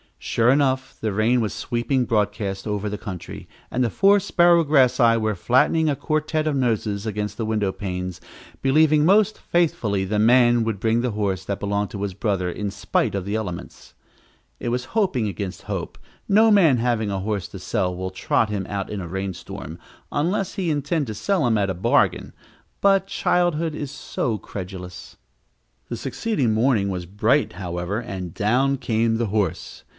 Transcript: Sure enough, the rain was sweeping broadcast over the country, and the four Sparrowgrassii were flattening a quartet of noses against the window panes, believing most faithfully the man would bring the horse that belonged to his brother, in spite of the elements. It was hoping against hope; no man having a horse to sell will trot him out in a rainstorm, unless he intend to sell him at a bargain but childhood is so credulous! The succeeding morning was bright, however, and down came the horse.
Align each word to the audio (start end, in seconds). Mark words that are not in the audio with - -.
Sure 0.17 0.49
enough, 0.51 0.99
the 1.01 1.13
rain 1.13 1.41
was 1.41 1.51
sweeping 1.51 2.05
broadcast 2.05 2.67
over 2.67 2.89
the 2.89 2.97
country, 2.97 3.47
and 3.71 3.83
the 3.83 3.89
four 3.89 4.17
Sparrowgrassii 4.19 5.19
were 5.19 5.33
flattening 5.35 5.89
a 5.89 5.95
quartet 5.95 6.45
of 6.45 6.55
noses 6.55 7.05
against 7.07 7.37
the 7.37 7.45
window 7.45 7.71
panes, 7.71 8.21
believing 8.61 9.03
most 9.05 9.39
faithfully 9.39 10.05
the 10.05 10.19
man 10.19 10.63
would 10.63 10.79
bring 10.79 11.01
the 11.01 11.11
horse 11.11 11.43
that 11.45 11.59
belonged 11.59 11.89
to 11.91 12.01
his 12.03 12.13
brother, 12.13 12.49
in 12.51 12.69
spite 12.69 13.15
of 13.15 13.25
the 13.25 13.35
elements. 13.35 13.95
It 14.59 14.69
was 14.69 14.85
hoping 14.95 15.27
against 15.27 15.63
hope; 15.63 15.97
no 16.27 16.51
man 16.51 16.77
having 16.77 17.09
a 17.11 17.19
horse 17.19 17.47
to 17.49 17.59
sell 17.59 17.95
will 17.95 18.11
trot 18.11 18.49
him 18.49 18.67
out 18.69 18.89
in 18.91 19.01
a 19.01 19.07
rainstorm, 19.07 19.79
unless 20.11 20.53
he 20.53 20.69
intend 20.71 21.07
to 21.07 21.15
sell 21.15 21.45
him 21.47 21.57
at 21.57 21.69
a 21.69 21.73
bargain 21.75 22.33
but 22.79 23.07
childhood 23.07 23.73
is 23.73 23.89
so 23.91 24.37
credulous! 24.37 25.17
The 25.89 25.97
succeeding 25.97 26.53
morning 26.53 26.89
was 26.89 27.07
bright, 27.07 27.53
however, 27.53 27.99
and 27.99 28.35
down 28.35 28.77
came 28.77 29.17
the 29.17 29.27
horse. 29.27 29.83